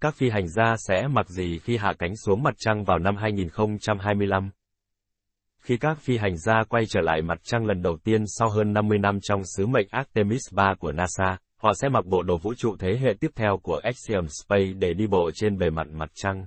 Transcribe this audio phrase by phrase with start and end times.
[0.00, 3.16] Các phi hành gia sẽ mặc gì khi hạ cánh xuống mặt trăng vào năm
[3.16, 4.50] 2025?
[5.58, 8.72] Khi các phi hành gia quay trở lại mặt trăng lần đầu tiên sau hơn
[8.72, 12.54] 50 năm trong sứ mệnh Artemis 3 của NASA, họ sẽ mặc bộ đồ vũ
[12.54, 16.10] trụ thế hệ tiếp theo của Axiom Space để đi bộ trên bề mặt mặt
[16.14, 16.46] trăng.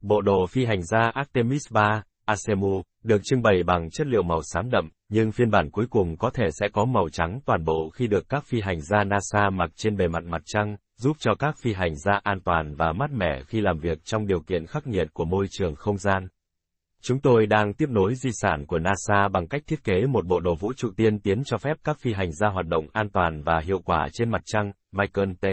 [0.00, 4.42] Bộ đồ phi hành gia Artemis 3, Asemu, được trưng bày bằng chất liệu màu
[4.42, 7.90] xám đậm, nhưng phiên bản cuối cùng có thể sẽ có màu trắng toàn bộ
[7.94, 11.34] khi được các phi hành gia NASA mặc trên bề mặt mặt trăng, giúp cho
[11.34, 14.66] các phi hành gia an toàn và mát mẻ khi làm việc trong điều kiện
[14.66, 16.28] khắc nghiệt của môi trường không gian.
[17.02, 20.40] Chúng tôi đang tiếp nối di sản của NASA bằng cách thiết kế một bộ
[20.40, 23.42] đồ vũ trụ tiên tiến cho phép các phi hành gia hoạt động an toàn
[23.42, 25.46] và hiệu quả trên mặt trăng, Michael T.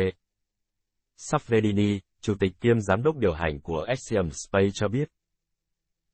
[1.17, 5.09] Safredini, Chủ tịch kiêm Giám đốc điều hành của Axiom Space cho biết.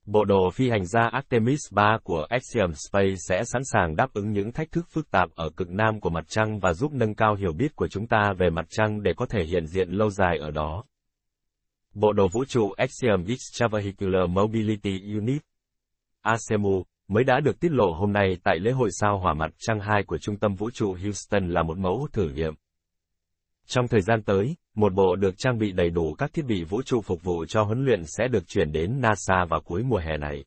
[0.06, 4.32] Bộ đồ phi hành gia Artemis 3 của Axiom Space sẽ sẵn sàng đáp ứng
[4.32, 7.36] những thách thức phức tạp ở cực nam của mặt trăng và giúp nâng cao
[7.36, 10.38] hiểu biết của chúng ta về mặt trăng để có thể hiện diện lâu dài
[10.38, 10.84] ở đó.
[11.94, 15.42] Bộ đồ vũ trụ Axiom Extravehicular Mobility Unit
[16.22, 19.80] ACMU mới đã được tiết lộ hôm nay tại lễ hội sao hỏa mặt trăng
[19.80, 22.54] 2 của Trung tâm Vũ trụ Houston là một mẫu thử nghiệm.
[23.68, 26.82] Trong thời gian tới, một bộ được trang bị đầy đủ các thiết bị vũ
[26.82, 30.18] trụ phục vụ cho huấn luyện sẽ được chuyển đến NASA vào cuối mùa hè
[30.18, 30.46] này.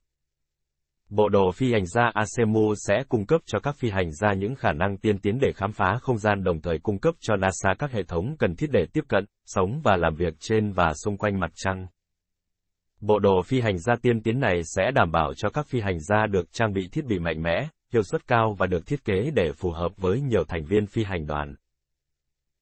[1.11, 4.55] Bộ đồ phi hành gia ASEMU sẽ cung cấp cho các phi hành gia những
[4.55, 7.74] khả năng tiên tiến để khám phá không gian đồng thời cung cấp cho NASA
[7.78, 11.16] các hệ thống cần thiết để tiếp cận, sống và làm việc trên và xung
[11.16, 11.86] quanh mặt trăng.
[13.00, 16.00] Bộ đồ phi hành gia tiên tiến này sẽ đảm bảo cho các phi hành
[16.00, 19.30] gia được trang bị thiết bị mạnh mẽ, hiệu suất cao và được thiết kế
[19.34, 21.55] để phù hợp với nhiều thành viên phi hành đoàn.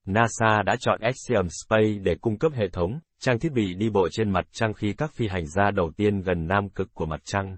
[0.07, 4.07] NASA đã chọn Axiom Space để cung cấp hệ thống, trang thiết bị đi bộ
[4.11, 7.19] trên mặt trăng khi các phi hành gia đầu tiên gần nam cực của mặt
[7.23, 7.57] trăng.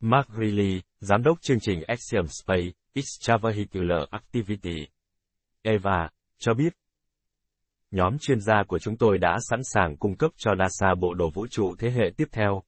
[0.00, 4.86] Mark Riley, giám đốc chương trình Axiom Space, Extravehicular Activity,
[5.62, 6.72] EVA, cho biết,
[7.90, 11.30] nhóm chuyên gia của chúng tôi đã sẵn sàng cung cấp cho NASA bộ đồ
[11.30, 12.62] vũ trụ thế hệ tiếp theo.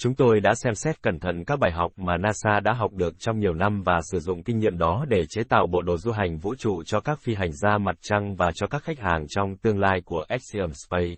[0.00, 3.18] Chúng tôi đã xem xét cẩn thận các bài học mà NASA đã học được
[3.18, 6.12] trong nhiều năm và sử dụng kinh nghiệm đó để chế tạo bộ đồ du
[6.12, 9.26] hành vũ trụ cho các phi hành gia mặt trăng và cho các khách hàng
[9.28, 11.14] trong tương lai của Axiom Space.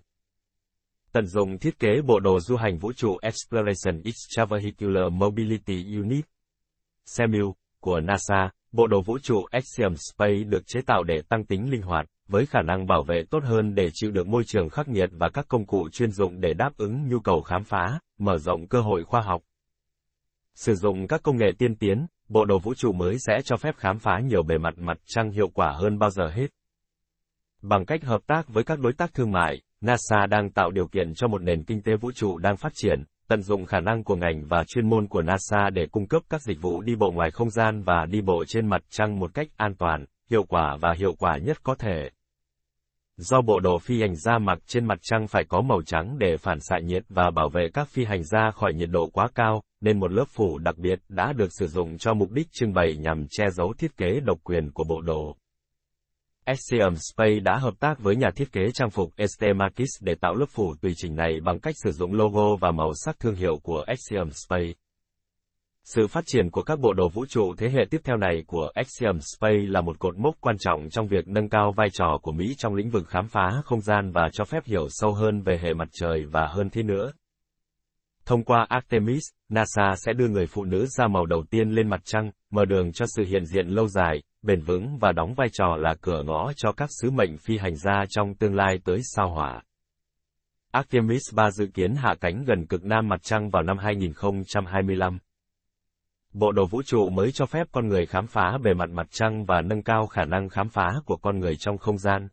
[1.11, 6.25] Tận dụng thiết kế bộ đồ du hành vũ trụ Exploration Extravehicular Mobility Unit
[7.05, 11.71] SEMU của NASA, bộ đồ vũ trụ Axiom Space được chế tạo để tăng tính
[11.71, 14.87] linh hoạt, với khả năng bảo vệ tốt hơn để chịu được môi trường khắc
[14.87, 18.37] nghiệt và các công cụ chuyên dụng để đáp ứng nhu cầu khám phá, mở
[18.37, 19.41] rộng cơ hội khoa học.
[20.55, 23.75] Sử dụng các công nghệ tiên tiến, bộ đồ vũ trụ mới sẽ cho phép
[23.77, 26.47] khám phá nhiều bề mặt mặt trăng hiệu quả hơn bao giờ hết.
[27.61, 31.13] Bằng cách hợp tác với các đối tác thương mại, NASA đang tạo điều kiện
[31.13, 34.15] cho một nền kinh tế vũ trụ đang phát triển, tận dụng khả năng của
[34.15, 37.31] ngành và chuyên môn của NASA để cung cấp các dịch vụ đi bộ ngoài
[37.31, 40.93] không gian và đi bộ trên mặt trăng một cách an toàn, hiệu quả và
[40.97, 42.09] hiệu quả nhất có thể.
[43.23, 46.37] Do bộ đồ phi hành gia mặc trên mặt trăng phải có màu trắng để
[46.37, 49.63] phản xạ nhiệt và bảo vệ các phi hành gia khỏi nhiệt độ quá cao,
[49.81, 52.97] nên một lớp phủ đặc biệt đã được sử dụng cho mục đích trưng bày
[52.97, 55.35] nhằm che giấu thiết kế độc quyền của bộ đồ.
[56.47, 60.45] SCM Space đã hợp tác với nhà thiết kế trang phục Estemakis để tạo lớp
[60.49, 63.85] phủ tùy chỉnh này bằng cách sử dụng logo và màu sắc thương hiệu của
[63.97, 64.73] SCM Space.
[65.83, 68.71] Sự phát triển của các bộ đồ vũ trụ thế hệ tiếp theo này của
[68.73, 72.31] Axiom Space là một cột mốc quan trọng trong việc nâng cao vai trò của
[72.31, 75.59] Mỹ trong lĩnh vực khám phá không gian và cho phép hiểu sâu hơn về
[75.63, 77.11] hệ mặt trời và hơn thế nữa.
[78.25, 82.01] Thông qua Artemis, NASA sẽ đưa người phụ nữ da màu đầu tiên lên mặt
[82.03, 85.75] trăng, mở đường cho sự hiện diện lâu dài, bền vững và đóng vai trò
[85.77, 89.29] là cửa ngõ cho các sứ mệnh phi hành gia trong tương lai tới sao
[89.29, 89.61] hỏa.
[90.71, 95.19] Artemis 3 dự kiến hạ cánh gần cực nam mặt trăng vào năm 2025.
[96.33, 99.45] Bộ đồ vũ trụ mới cho phép con người khám phá bề mặt mặt trăng
[99.45, 102.27] và nâng cao khả năng khám phá của con người trong không gian.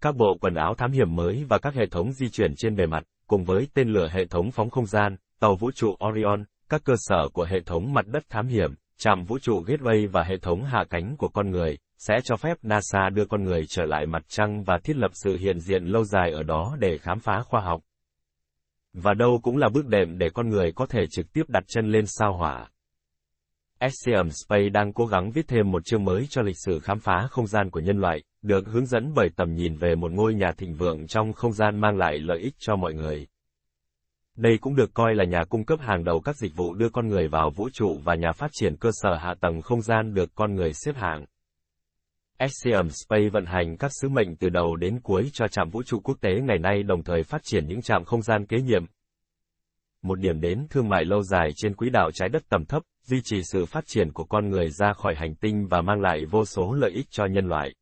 [0.00, 2.86] Các bộ quần áo thám hiểm mới và các hệ thống di chuyển trên bề
[2.86, 6.84] mặt, cùng với tên lửa hệ thống phóng không gian, tàu vũ trụ Orion, các
[6.84, 10.36] cơ sở của hệ thống mặt đất thám hiểm, trạm vũ trụ Gateway và hệ
[10.42, 14.06] thống hạ cánh của con người, sẽ cho phép NASA đưa con người trở lại
[14.06, 17.42] mặt trăng và thiết lập sự hiện diện lâu dài ở đó để khám phá
[17.42, 17.80] khoa học.
[18.94, 21.90] Và đâu cũng là bước đệm để con người có thể trực tiếp đặt chân
[21.90, 22.70] lên sao hỏa.
[23.78, 27.26] Axiom Space đang cố gắng viết thêm một chương mới cho lịch sử khám phá
[27.30, 30.52] không gian của nhân loại, được hướng dẫn bởi tầm nhìn về một ngôi nhà
[30.56, 33.26] thịnh vượng trong không gian mang lại lợi ích cho mọi người.
[34.36, 37.08] Đây cũng được coi là nhà cung cấp hàng đầu các dịch vụ đưa con
[37.08, 40.30] người vào vũ trụ và nhà phát triển cơ sở hạ tầng không gian được
[40.34, 41.24] con người xếp hạng.
[42.44, 46.00] Axiom Space vận hành các sứ mệnh từ đầu đến cuối cho trạm vũ trụ
[46.00, 48.84] quốc tế ngày nay đồng thời phát triển những trạm không gian kế nhiệm.
[50.02, 53.20] Một điểm đến thương mại lâu dài trên quỹ đạo trái đất tầm thấp, duy
[53.24, 56.44] trì sự phát triển của con người ra khỏi hành tinh và mang lại vô
[56.44, 57.74] số lợi ích cho nhân loại.